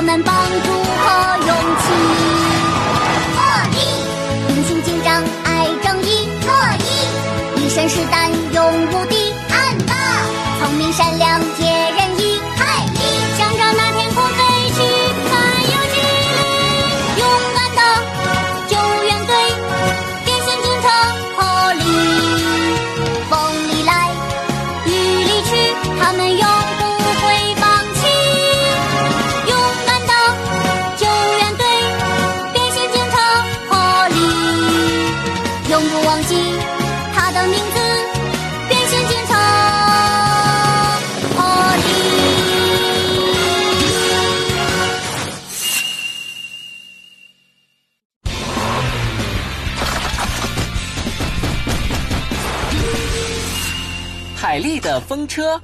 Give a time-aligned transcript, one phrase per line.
[0.00, 1.04] 我们帮助和
[1.46, 1.84] 勇气。
[3.36, 3.38] 破
[3.70, 3.76] 例，
[4.48, 6.48] 英雄警长爱正义，特
[6.80, 8.99] 一，一身是胆勇无
[54.40, 55.60] 海丽的风车，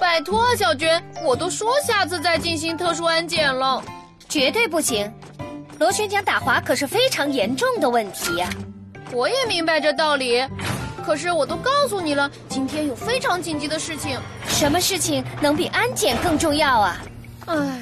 [0.00, 3.80] 拜托，小娟，我都说下次再进行特殊安检了。
[4.28, 5.08] 绝对不行！
[5.78, 8.50] 螺旋桨打滑可是非常严重的问题呀、
[9.12, 10.44] 我也明白这道理，
[11.06, 14.18] 可是我都告诉你了，今天有非常紧急的事情。
[14.48, 17.00] 什么事情能比安检更重要啊？
[17.46, 17.80] 唉，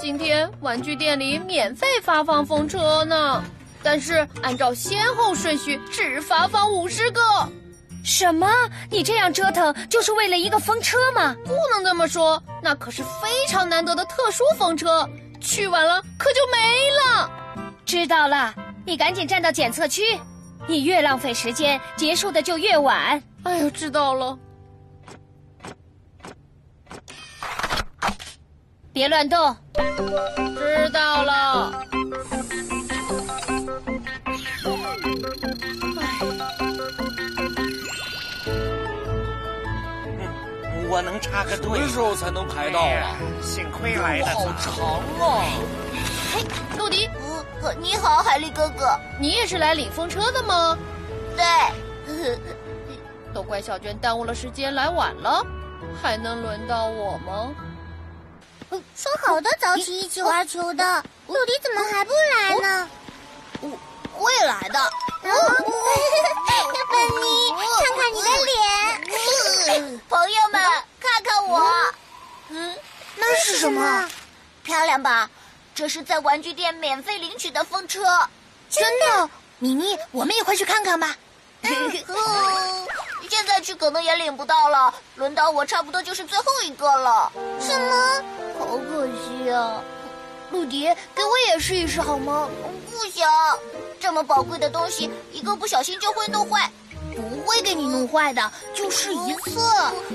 [0.00, 3.44] 今天玩具店里免费发放风车呢，
[3.82, 7.20] 但是按照先后顺序只发放五十个，
[8.04, 8.48] 什么？
[8.90, 11.34] 你这样折腾就是为了一个风车吗？
[11.44, 15.08] 不能这么说，那可是非常难得的特殊风车，
[15.40, 16.58] 去晚了可就没
[17.04, 17.30] 了。
[17.84, 18.54] 知道了，
[18.86, 20.18] 你赶紧站到检测区。
[20.68, 23.20] 你越浪费时间，结束的就越晚。
[23.42, 24.38] 哎呦，知道了。
[28.92, 29.56] 别乱动。
[29.74, 31.84] 知道了。
[40.92, 41.88] 我能插个什么。
[41.88, 43.16] 时候才能排到啊？
[43.42, 44.44] 幸亏来得好。
[44.60, 44.74] 长
[45.18, 45.42] 啊！
[46.34, 46.44] 嘿，
[46.76, 47.08] 陆迪，
[47.62, 48.94] 呃，你好，海力哥哥。
[49.18, 50.76] 你也是来领风车的吗？
[51.34, 52.38] 对，
[53.32, 55.42] 都怪小娟耽误了时间，来晚了，
[56.02, 57.54] 还能轮到我吗？
[58.94, 62.88] 说好的早起一起玩球的，陆迪怎么还不来呢？
[63.62, 63.70] 我
[64.22, 64.92] 会来的。
[66.92, 67.26] 本尼，
[67.80, 70.00] 看看你的脸。
[70.08, 70.60] 朋友们，
[71.00, 71.60] 看看我。
[72.48, 72.76] 嗯，
[73.16, 74.08] 那是什么？
[74.62, 75.28] 漂亮吧？
[75.74, 78.00] 这是在玩具店免费领取的风车。
[78.68, 79.28] 真的？
[79.58, 81.16] 妮妮，我们也快去看看吧。
[81.62, 82.88] 嗯，
[83.30, 87.32] 现在去可能也领不到了，轮到我差不多就是最后一个了。
[87.60, 88.22] 什么？
[88.58, 89.82] 好可惜啊！
[90.50, 92.48] 陆迪，给我也试一试好吗？
[92.90, 93.26] 不行，
[94.02, 96.68] 这么宝贵的东西，一个不小心就会弄坏。
[97.14, 99.60] 不会给你弄坏的，就试一次。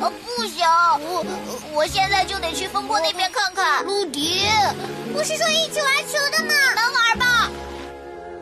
[0.02, 0.68] 呃，不行，
[1.00, 1.24] 我
[1.74, 3.86] 我现在就得去风波那边看看。
[3.86, 4.46] 陆迪，
[5.14, 6.54] 不是说一起玩球的吗？
[6.76, 7.50] 能玩吧？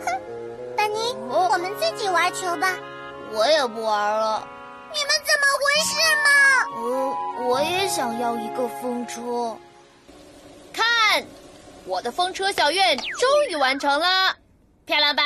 [0.05, 2.73] 哼，丹尼，我们自己玩球吧。
[3.31, 4.47] 我也不玩了。
[4.93, 6.29] 你们怎么回事嘛？
[6.81, 9.55] 呃，我也想要一个风车。
[10.73, 11.23] 看，
[11.85, 14.35] 我的风车小院终于完成了，
[14.85, 15.23] 漂亮吧？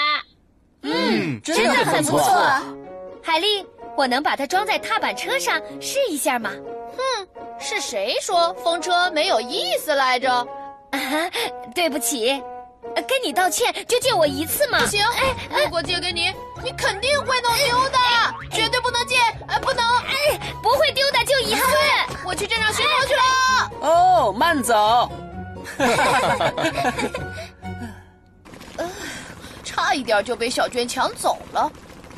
[0.84, 2.34] 嗯，真真的很很不错。
[3.22, 3.66] 海丽，
[3.98, 6.52] 我能把它装在踏板车上试一下吗？
[6.96, 7.28] 哼
[7.60, 10.32] 是谁说风车没有意思来着？
[10.32, 11.30] 啊哈，
[11.76, 12.42] 对不起，
[12.96, 14.80] 呃跟你道歉，就借我一次嘛。
[14.80, 15.06] 不行，
[15.50, 16.34] 如果借给你，
[16.64, 17.98] 你肯定会弄丢的，
[18.52, 19.86] 绝对不能借，哎，不能！
[19.86, 21.62] 哎，不会丢的，就一次。
[22.26, 23.70] 我去镇上巡逻去了。
[23.82, 25.12] 哦，慢走。
[29.90, 31.72] 差一点就被小娟抢走了，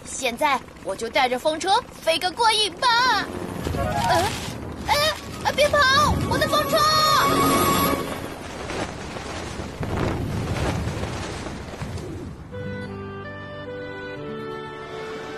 [0.04, 3.26] 现在我就带着风车飞个过瘾吧！
[3.78, 4.16] 呃，
[4.88, 4.96] 哎，
[5.46, 5.80] 哎，别跑，
[6.30, 6.78] 我的风车！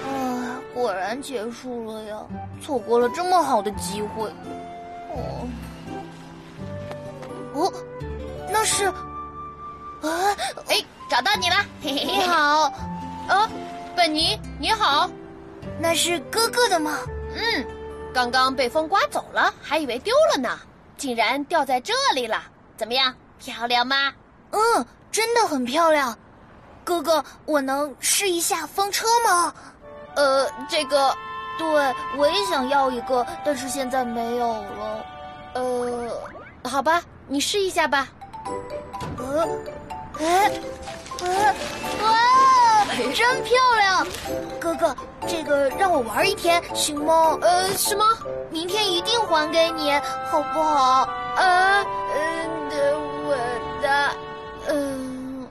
[0.08, 2.18] 啊，果然结束了呀！
[2.60, 4.28] 错过了这么好的机会。
[5.16, 5.48] 哦，
[7.54, 7.72] 哦，
[8.52, 10.36] 那是，啊，
[10.68, 12.06] 哎，找到你了，嘿嘿嘿！
[12.06, 12.74] 你好，
[13.28, 13.48] 啊，
[13.96, 15.08] 本尼，你好。
[15.80, 16.98] 那是哥哥的吗？
[17.36, 17.68] 嗯，
[18.12, 20.58] 刚刚被风刮走了，还以为丢了呢，
[20.98, 22.42] 竟然掉在这里了。
[22.76, 24.12] 怎么样，漂亮吗？
[24.50, 26.18] 嗯，真的很漂亮。
[26.84, 29.54] 哥哥，我能试一下风车吗？
[30.16, 31.16] 呃，这个，
[31.60, 35.06] 对，我也想要一个，但是现在没有了。
[35.54, 36.10] 呃，
[36.64, 38.08] 好吧，你试一下吧。
[39.20, 39.48] 呃，
[40.20, 40.52] 哎，呃，
[42.02, 44.08] 哇，真漂亮！
[44.60, 44.96] 哥哥，
[45.28, 47.38] 这个让我玩一天行吗？
[47.42, 48.04] 呃，什么？
[48.50, 49.92] 明天一定还给你，
[50.30, 51.08] 好不好？
[51.36, 52.70] 啊，嗯，
[53.26, 53.36] 我
[53.82, 54.12] 的，
[54.70, 55.48] 嗯，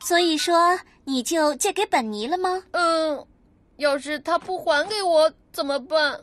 [0.00, 2.62] 所以说，你就借给本尼了吗？
[2.72, 3.26] 嗯，
[3.76, 6.20] 要是他不还给我怎么办？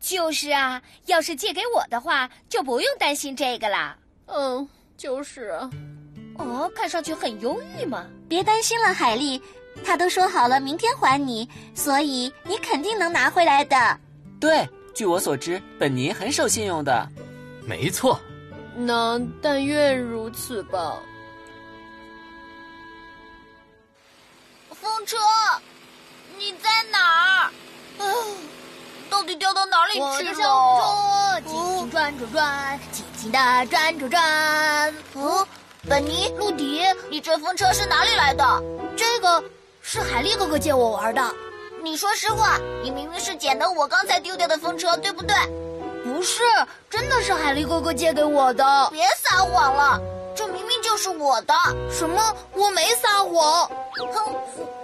[0.00, 3.96] 就是啊，要是借给我的话，就不用担心这个啦。
[4.26, 5.70] 嗯，就是啊。
[6.42, 8.06] 哦，看上去很忧郁嘛。
[8.28, 9.40] 别担心了，海丽，
[9.84, 13.98] 他都说好了明天还你，所以你肯定能拿回来的。
[14.40, 17.08] 对，据我所知，本尼很守信用的。
[17.64, 18.20] 没错，
[18.74, 20.98] 那但愿如此吧。
[24.80, 25.16] 风车，
[26.36, 27.52] 你在哪儿？
[27.98, 28.04] 啊，
[29.08, 30.06] 到底掉到哪里去了？
[30.06, 34.94] 我的小风车紧紧转转转，轻轻的转转转。
[35.14, 35.46] 哦，
[35.88, 36.80] 本尼、陆迪，
[37.10, 38.44] 你这风车是哪里来的？
[38.96, 39.42] 这个
[39.80, 41.22] 是海力哥哥借我玩的。
[41.82, 45.34] 你说实话，你明明是捡的我刚才丢掉的风车，对不对？
[46.04, 46.44] 不是，
[46.88, 48.64] 真的是海力哥哥借给我的。
[48.92, 50.00] 别撒谎了，
[50.36, 51.54] 这明明就是我的。
[51.90, 52.32] 什么？
[52.54, 53.68] 我没撒谎。
[54.14, 54.32] 哼，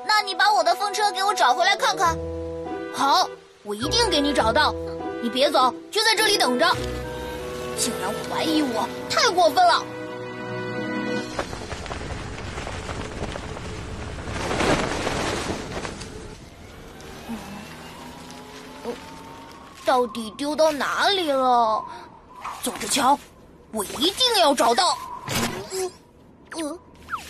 [0.04, 2.18] 那你把我的风车给我找回来看看。
[2.92, 3.28] 好，
[3.62, 4.74] 我一定给你找到。
[5.22, 6.66] 你别走，就在这里等着。
[7.78, 9.80] 竟然怀疑我，太过分了。
[19.88, 21.82] 到底丢到哪里了？
[22.62, 23.18] 走着瞧，
[23.72, 24.98] 我一定要找到。
[25.72, 25.90] 呃
[26.50, 26.78] 呃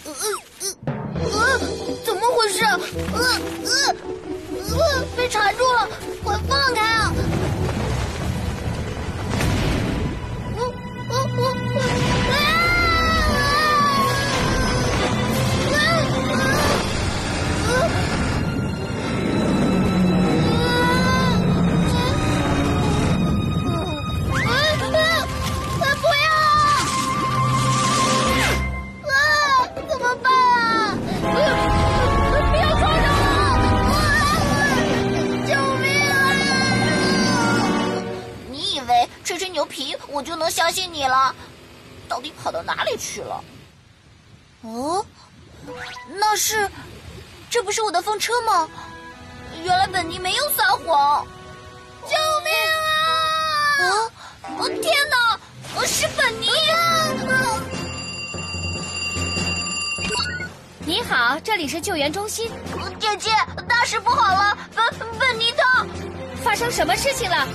[0.05, 1.59] 呃呃呃，
[2.05, 2.65] 怎么回事？
[2.65, 3.23] 呃
[3.65, 3.95] 呃
[4.77, 5.89] 呃，被缠住了，
[6.25, 7.13] 快放开啊！
[40.09, 41.35] 我就能相信你了。
[42.09, 43.45] 到底跑到哪里去了？
[44.63, 45.05] 哦，
[46.09, 46.69] 那是，
[47.51, 48.69] 这不是我的风车吗？
[49.63, 51.27] 原来本尼没有撒谎。
[52.03, 52.51] 救命
[52.89, 52.97] 啊！
[53.81, 53.87] 啊！
[54.59, 55.39] 哦天哪！
[55.77, 56.49] 我，是本尼！
[56.71, 56.79] 啊
[60.87, 62.51] 你好，这里是救援中心。
[62.99, 63.31] 姐姐，
[63.69, 64.57] 大事不好了！
[64.75, 64.85] 本
[65.19, 65.87] 本尼他
[66.43, 67.47] 发生什么事情了？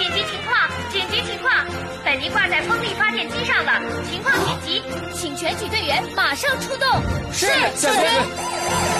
[0.00, 0.56] 紧急情况！
[0.90, 1.52] 紧急情况！
[2.02, 3.78] 本尼挂在风力发电机上了，
[4.10, 4.82] 情况紧急，
[5.14, 6.88] 请全体队员马上出动。
[7.30, 8.99] 是，下去。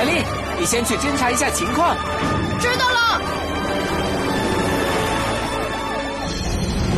[0.00, 0.24] 海丽，
[0.58, 1.94] 你先去侦查一下情况。
[2.58, 3.20] 知道了。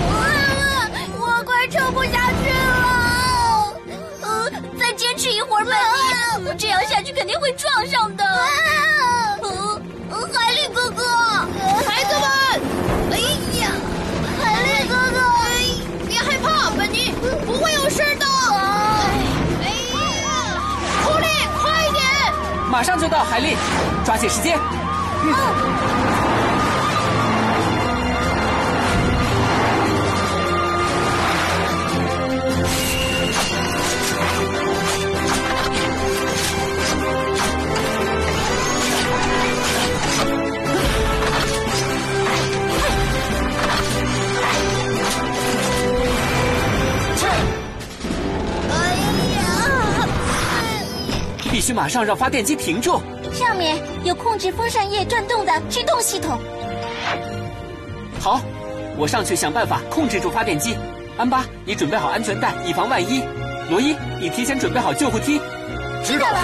[0.06, 0.88] 啊！
[1.18, 2.10] 我快撑不下
[2.44, 3.74] 去了。
[4.22, 5.74] 呃，再坚持一会儿，本
[6.46, 8.24] 尼，这样下去肯定会撞上的。
[8.24, 9.01] 呃，
[22.82, 23.56] 马上就到，海丽，
[24.04, 24.58] 抓紧时间。
[51.62, 53.00] 须马上让发电机停住。
[53.32, 56.36] 上面有控制风扇叶转动的制动系统。
[58.20, 58.40] 好，
[58.98, 60.76] 我上去想办法控制住发电机。
[61.16, 63.22] 安巴，你准备好安全带，以防万一。
[63.70, 65.40] 罗伊，你提前准备好救护梯。
[66.04, 66.40] 知道了。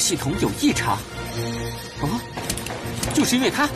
[0.00, 0.98] 系统有异常。
[2.00, 2.08] 哦，
[3.14, 3.68] 就是因为它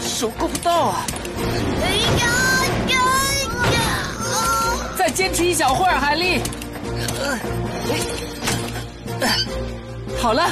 [0.00, 1.06] 手够不到啊！
[1.82, 1.88] 哎
[2.20, 2.26] 呀
[2.88, 2.96] 呀
[3.72, 3.80] 呀！
[4.96, 6.40] 再坚持一小会儿，海丽。
[10.20, 10.48] 好了。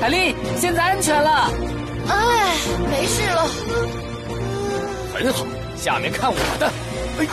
[0.00, 1.50] 海丽，现在安全了。
[2.08, 2.54] 哎，
[2.88, 4.07] 没事了。
[5.18, 5.44] 很好，
[5.76, 6.70] 下面看我的。
[7.18, 7.26] 哎，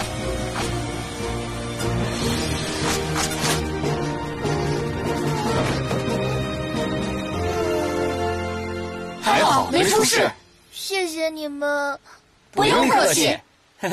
[9.21, 10.27] 还好没出事。
[10.71, 11.99] 谢谢你们。
[12.51, 13.37] 不用客气。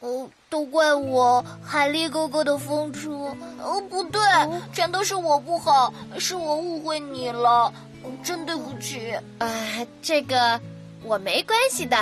[0.00, 3.08] 哦，都怪我海力哥哥的风车。
[3.62, 4.20] 哦，不对，
[4.72, 7.72] 全都是我不好，是我误会你了，
[8.24, 9.16] 真对不起。
[9.38, 10.60] 哎，这个
[11.04, 11.96] 我没关系的，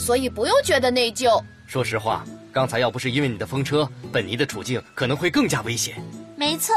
[0.00, 1.38] 所以不用觉得内疚。
[1.66, 6.02] 说实话，刚才要不是因为你的风车，本尼的处境可能会更加危险。
[6.36, 6.74] 没错，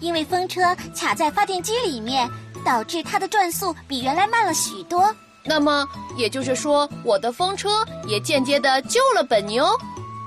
[0.00, 2.26] 因为风车卡在发电机里面，
[2.64, 5.14] 导致它的转速比原来慢了许多。
[5.44, 5.86] 那么
[6.16, 7.68] 也就是说，我的风车
[8.06, 9.78] 也间接的救了本尼哦。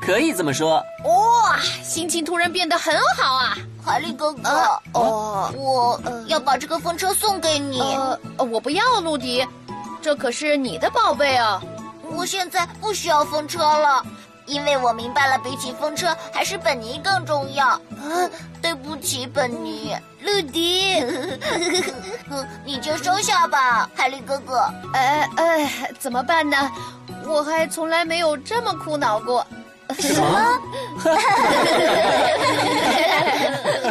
[0.01, 0.83] 可以这么说。
[1.05, 3.57] 哇，心情突然变得很好啊！
[3.83, 7.79] 海力哥哥，哦，我要把这个风车送给你。
[7.79, 9.45] 呃，我不要，陆迪，
[10.01, 11.61] 这可是你的宝贝啊！
[12.11, 14.05] 我现在不需要风车了，
[14.45, 17.67] 因为我明白了，比起风车，还是本尼更重要。
[17.67, 17.81] 啊，
[18.61, 21.03] 对不起，本尼，陆迪，
[22.65, 24.67] 你就收下吧，海力哥哥。
[24.93, 26.71] 哎哎，怎么办呢？
[27.27, 29.45] 我还从来没有这么苦恼过。
[29.99, 30.61] 什么？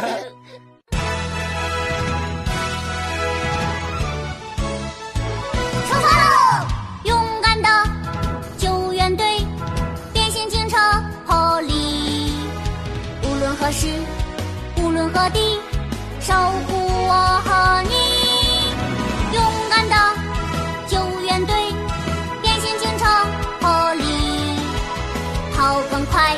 [25.65, 26.37] 跑更快，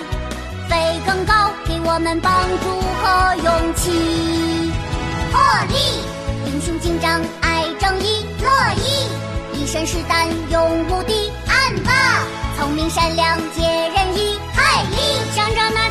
[0.69, 4.71] 飞更高，给我们帮助和勇气。
[5.33, 5.75] 破例，
[6.45, 9.05] 英雄警长爱正义，乐意。
[9.51, 11.91] 一身是胆，勇无敌，暗霸，
[12.57, 15.86] 聪明善良，解人意，海力，向着那